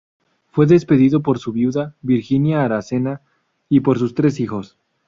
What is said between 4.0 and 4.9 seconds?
tres hijos.